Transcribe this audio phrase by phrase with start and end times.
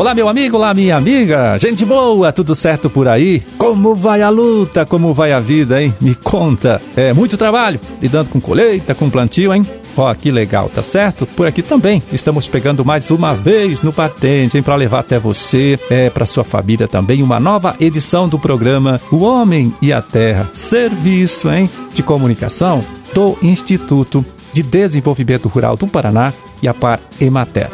[0.00, 1.58] Olá, meu amigo, olá, minha amiga.
[1.58, 3.42] Gente boa, tudo certo por aí?
[3.58, 4.86] Como vai a luta?
[4.86, 5.94] Como vai a vida, hein?
[6.00, 6.80] Me conta.
[6.96, 9.62] É muito trabalho, lidando com colheita, com plantio, hein?
[9.96, 11.26] Ó, oh, que legal, tá certo?
[11.26, 15.78] Por aqui também estamos pegando mais uma vez no patente, hein, para levar até você,
[15.90, 20.48] é para sua família também uma nova edição do programa O Homem e a Terra,
[20.54, 22.84] serviço, hein, de comunicação
[23.14, 27.68] do Instituto de Desenvolvimento Rural do Paraná e a Par Emater.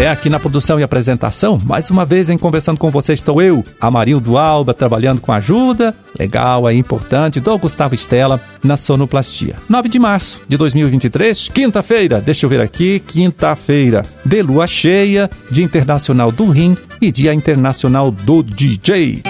[0.00, 3.62] É aqui na produção e apresentação, mais uma vez em conversando com você estou eu,
[3.78, 9.56] Amarildo Alba, trabalhando com ajuda, legal aí, importante, do Gustavo Estela, na sonoplastia.
[9.68, 15.64] 9 de março de 2023, quinta-feira, deixa eu ver aqui, quinta-feira, de lua cheia, Dia
[15.64, 19.22] Internacional do Rim e Dia Internacional do DJ.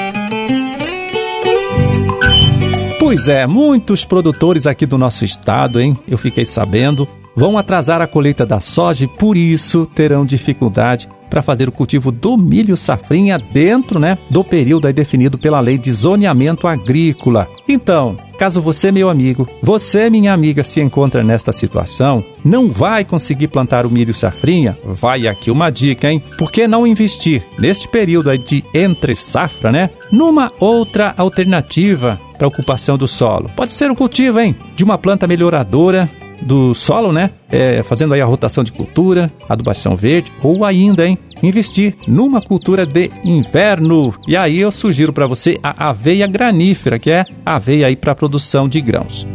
[3.01, 5.98] Pois é, muitos produtores aqui do nosso estado, hein?
[6.07, 11.42] Eu fiquei sabendo, vão atrasar a colheita da soja e por isso terão dificuldade para
[11.42, 16.66] fazer o cultivo do milho safrinha dentro né, do período definido pela lei de zoneamento
[16.66, 17.48] agrícola.
[17.68, 23.46] Então, caso você, meu amigo, você, minha amiga, se encontra nesta situação, não vai conseguir
[23.46, 26.20] plantar o milho safrinha, vai aqui uma dica, hein?
[26.37, 29.90] Por que não investir neste período de entre safra, né?
[30.10, 33.50] Numa outra alternativa para ocupação do solo.
[33.54, 34.56] Pode ser um cultivo, hein?
[34.74, 36.10] De uma planta melhoradora
[36.43, 37.30] do solo, né?
[37.51, 42.87] É, fazendo aí a rotação de cultura, adubação verde, ou ainda, hein, investir numa cultura
[42.87, 44.15] de inverno.
[44.27, 48.68] E aí eu sugiro para você a aveia granífera, que é aveia aí para produção
[48.68, 49.27] de grãos.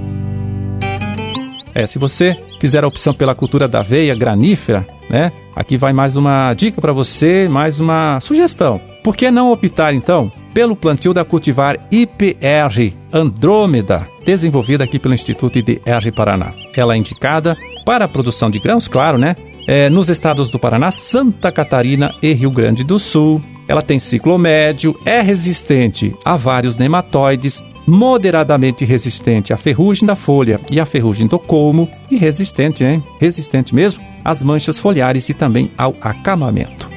[1.73, 5.31] É, se você fizer a opção pela cultura da aveia granífera, né?
[5.53, 8.79] Aqui vai mais uma dica para você, mais uma sugestão.
[9.03, 15.57] Por que não optar então pelo plantio da cultivar IPR Andrômeda, desenvolvida aqui pelo Instituto
[15.57, 16.51] IDR Paraná.
[16.75, 19.35] Ela é indicada para a produção de grãos, claro, né?
[19.67, 23.41] É, nos estados do Paraná, Santa Catarina e Rio Grande do Sul.
[23.67, 30.59] Ela tem ciclo médio, é resistente a vários nematóides, moderadamente resistente à ferrugem da folha
[30.69, 33.03] e à ferrugem do colmo e resistente, hein?
[33.19, 36.94] Resistente mesmo às manchas foliares e também ao acamamento.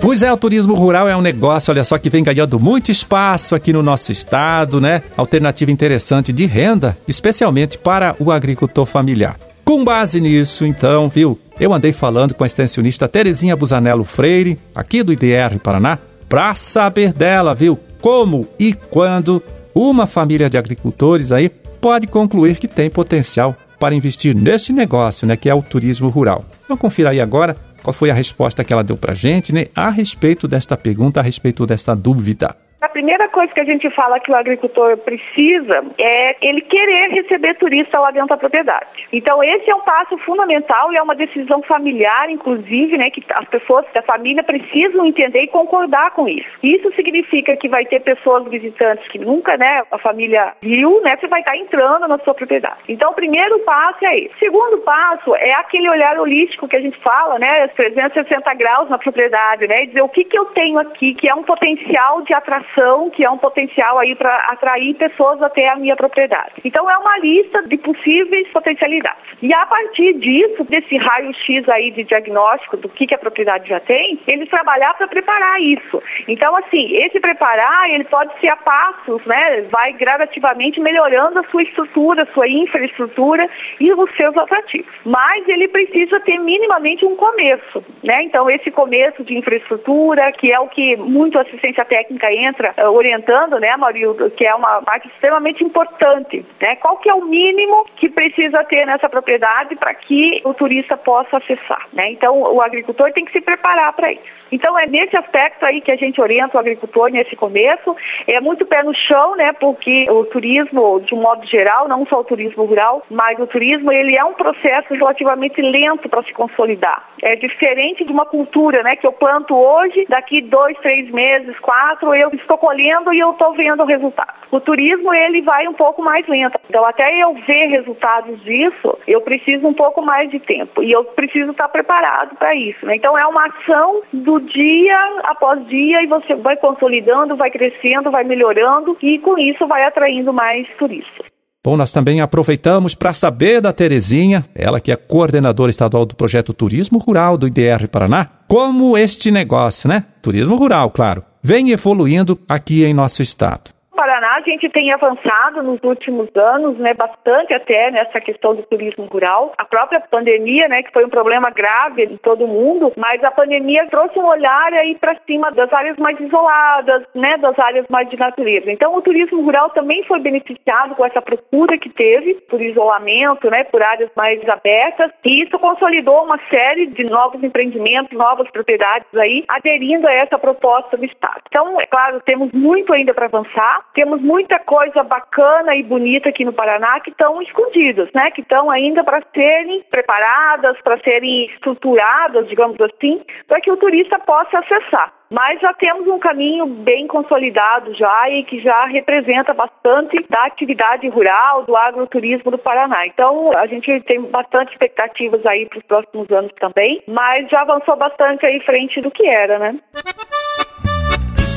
[0.00, 3.54] Pois é, o turismo rural é um negócio, olha só, que vem ganhando muito espaço
[3.54, 5.02] aqui no nosso estado, né?
[5.18, 9.38] Alternativa interessante de renda, especialmente para o agricultor familiar.
[9.66, 11.38] Com base nisso, então, viu?
[11.60, 15.98] Eu andei falando com a extensionista Terezinha Busanello Freire, aqui do IDR Paraná,
[16.28, 17.78] para saber dela, viu?
[18.00, 19.42] Como e quando
[19.74, 25.36] uma família de agricultores aí pode concluir que tem potencial para investir neste negócio, né,
[25.36, 26.44] que é o turismo rural.
[26.68, 29.90] Vamos conferir aí agora qual foi a resposta que ela deu para gente, né, a
[29.90, 32.56] respeito desta pergunta, a respeito desta dúvida.
[32.92, 37.98] Primeira coisa que a gente fala que o agricultor precisa é ele querer receber turista
[37.98, 39.08] lá dentro da propriedade.
[39.12, 43.48] Então esse é um passo fundamental e é uma decisão familiar, inclusive, né, que as
[43.48, 46.48] pessoas da família precisam entender e concordar com isso.
[46.62, 51.28] Isso significa que vai ter pessoas visitantes que nunca, né, a família viu, né, você
[51.28, 52.76] vai estar entrando na sua propriedade.
[52.88, 54.34] Então o primeiro passo é esse.
[54.34, 58.98] O segundo passo é aquele olhar holístico que a gente fala, né, 360 graus na
[58.98, 62.81] propriedade, né, dizer o que que eu tenho aqui que é um potencial de atração
[63.10, 66.52] que é um potencial aí para atrair pessoas até a minha propriedade.
[66.64, 69.22] Então é uma lista de possíveis potencialidades.
[69.40, 73.80] E a partir disso, desse raio-x aí de diagnóstico do que, que a propriedade já
[73.80, 76.02] tem, eles trabalhar para preparar isso.
[76.28, 79.62] Então, assim, esse preparar, ele pode ser a passos, né?
[79.62, 83.48] Vai gradativamente melhorando a sua estrutura, a sua infraestrutura
[83.80, 84.92] e os seus atrativos.
[85.04, 88.22] Mas ele precisa ter minimamente um começo, né?
[88.22, 93.58] Então, esse começo de infraestrutura, que é o que muito assistência técnica entra uh, orientando,
[93.58, 96.76] né, Maurílio, que é uma parte extremamente importante, né?
[96.76, 101.38] Qual que é o mínimo que precisa ter nessa propriedade para que o turista possa
[101.38, 102.10] acessar, né?
[102.10, 104.41] Então, o agricultor tem que se preparar para isso.
[104.52, 107.96] Então, é nesse aspecto aí que a gente orienta o agricultor nesse começo.
[108.26, 109.52] É muito pé no chão, né?
[109.54, 113.90] Porque o turismo, de um modo geral, não só o turismo rural, mas o turismo,
[113.90, 117.08] ele é um processo relativamente lento para se consolidar.
[117.22, 118.94] É diferente de uma cultura, né?
[118.94, 123.54] Que eu planto hoje, daqui dois, três meses, quatro, eu estou colhendo e eu estou
[123.54, 124.42] vendo o resultado.
[124.50, 126.60] O turismo, ele vai um pouco mais lento.
[126.68, 130.82] Então, até eu ver resultados disso, eu preciso um pouco mais de tempo.
[130.82, 132.84] E eu preciso estar preparado para isso.
[132.84, 132.96] Né?
[132.96, 138.24] Então, é uma ação do dia após dia e você vai consolidando, vai crescendo, vai
[138.24, 141.26] melhorando e com isso vai atraindo mais turistas.
[141.64, 146.52] Bom, nós também aproveitamos para saber da Terezinha, ela que é coordenadora estadual do projeto
[146.52, 150.04] Turismo Rural do IDR Paraná, como este negócio, né?
[150.20, 153.70] Turismo rural, claro, vem evoluindo aqui em nosso estado.
[153.94, 159.04] Paraná a gente tem avançado nos últimos anos, né, bastante até nessa questão do turismo
[159.04, 159.52] rural.
[159.58, 163.86] A própria pandemia, né, que foi um problema grave em todo mundo, mas a pandemia
[163.86, 168.18] trouxe um olhar aí para cima das áreas mais isoladas, né, das áreas mais de
[168.18, 168.70] natureza.
[168.72, 173.64] Então o turismo rural também foi beneficiado com essa procura que teve por isolamento, né,
[173.64, 179.44] por áreas mais abertas, e isso consolidou uma série de novos empreendimentos, novas propriedades aí
[179.48, 181.42] aderindo a essa proposta do Estado.
[181.48, 186.44] Então, é claro, temos muito ainda para avançar, temos muita coisa bacana e bonita aqui
[186.44, 188.30] no Paraná que estão escondidas, né?
[188.30, 194.18] Que estão ainda para serem preparadas, para serem estruturadas, digamos assim, para que o turista
[194.18, 195.12] possa acessar.
[195.30, 201.08] Mas já temos um caminho bem consolidado já e que já representa bastante da atividade
[201.08, 203.06] rural, do agroturismo do Paraná.
[203.06, 207.96] Então, a gente tem bastante expectativas aí para os próximos anos também, mas já avançou
[207.96, 209.74] bastante aí frente do que era, né?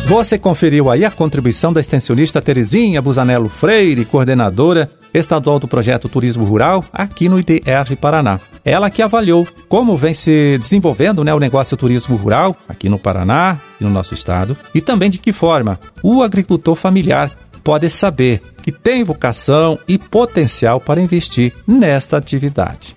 [0.08, 6.46] Você conferiu aí a contribuição da extensionista Terezinha Busanello Freire, coordenadora estadual do projeto Turismo
[6.46, 8.40] Rural aqui no IDR Paraná.
[8.64, 13.58] Ela que avaliou como vem se desenvolvendo né, o negócio turismo rural aqui no Paraná
[13.82, 17.32] e no nosso estado e também de que forma o agricultor familiar
[17.64, 22.96] pode saber que tem vocação e potencial para investir nesta atividade.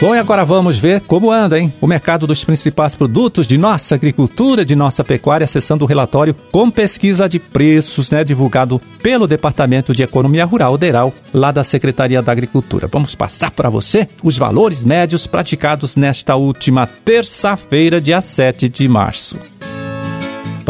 [0.00, 1.70] Bom, e agora vamos ver como anda, hein?
[1.78, 6.70] O mercado dos principais produtos de nossa agricultura, de nossa pecuária, acessando o relatório com
[6.70, 12.32] pesquisa de preços, né, divulgado pelo Departamento de Economia Rural DERAL, lá da Secretaria da
[12.32, 12.88] Agricultura.
[12.90, 19.36] Vamos passar para você os valores médios praticados nesta última terça-feira, dia 7 de março.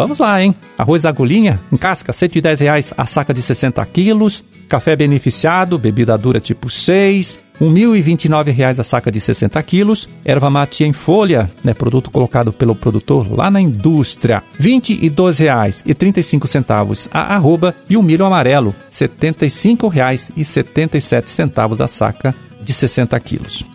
[0.00, 0.56] Vamos lá, hein?
[0.78, 4.42] Arroz agulhinha, em casca, 110 reais a saca de 60 quilos.
[4.66, 10.08] Café beneficiado, bebida dura tipo 6, R$ 1.029 a saca de 60 quilos.
[10.24, 17.34] Erva mate em folha, né, produto colocado pelo produtor lá na indústria, R$ 22,35 a
[17.34, 17.74] arroba.
[17.86, 23.66] E o milho amarelo, R$ 75,77 a saca de 60 quilos.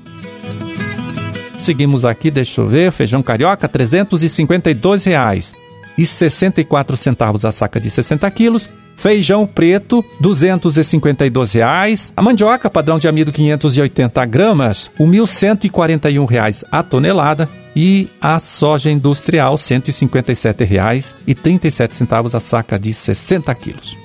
[1.60, 5.54] Seguimos aqui, deixa eu ver, feijão carioca, 352 reais
[5.98, 8.70] e 64 centavos a saca de 60 quilos.
[8.98, 12.12] Feijão preto, 252 reais.
[12.16, 17.48] A mandioca, padrão de amido 580 gramas, R$ 1.141 a tonelada.
[17.78, 23.98] E a soja industrial, R$ 157,37 a saca de 60 quilos.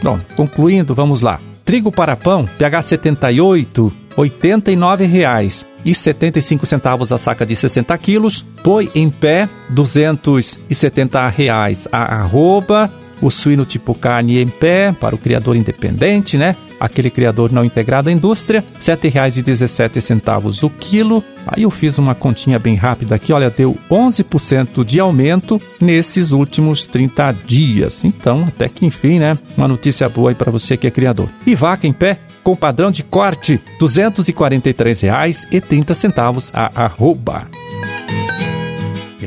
[0.00, 1.40] Bom, concluindo, vamos lá.
[1.68, 8.42] Trigo para pão, PH 78, R$ 89,00 e 75 centavos a saca de 60 quilos.
[8.64, 12.90] Boi em pé, 270 reais a arroba.
[13.20, 16.56] O suíno tipo carne em pé, para o criador independente, né?
[16.80, 21.24] Aquele criador não integrado à indústria, R$ 7,17 o quilo.
[21.46, 26.86] Aí eu fiz uma continha bem rápida aqui, olha, deu 11% de aumento nesses últimos
[26.86, 28.04] 30 dias.
[28.04, 29.36] Então, até que enfim, né?
[29.56, 31.28] Uma notícia boa aí para você que é criador.
[31.46, 37.57] E vaca em pé, com padrão de corte, R$ 243,30 a arroba.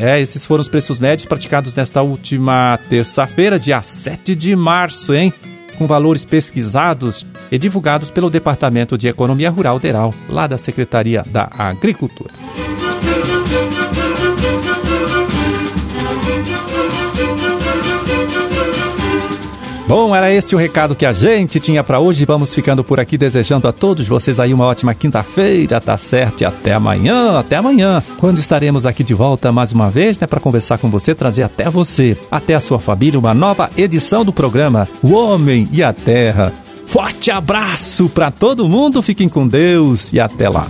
[0.02, 5.32] É, esses foram os preços médios praticados nesta última terça-feira, dia 7 de março, hein?
[5.78, 11.48] Com valores pesquisados e divulgados pelo Departamento de Economia Rural Deral, lá da Secretaria da
[11.56, 12.34] Agricultura.
[19.92, 22.24] Bom, era este o recado que a gente tinha para hoje.
[22.24, 26.40] Vamos ficando por aqui desejando a todos vocês aí uma ótima quinta-feira, tá certo?
[26.40, 30.40] E até amanhã, até amanhã, quando estaremos aqui de volta mais uma vez, né, para
[30.40, 34.88] conversar com você, trazer até você, até a sua família, uma nova edição do programa
[35.04, 36.54] O Homem e a Terra.
[36.88, 40.68] Forte abraço para todo mundo, fiquem com Deus e até lá.